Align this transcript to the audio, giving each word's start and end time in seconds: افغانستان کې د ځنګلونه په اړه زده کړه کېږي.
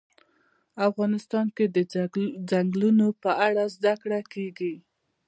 افغانستان 0.89 1.45
کې 1.55 1.65
د 1.75 1.77
ځنګلونه 2.51 3.05
په 3.23 3.31
اړه 3.47 3.63
زده 3.75 3.93
کړه 4.01 4.19
کېږي. 4.33 4.75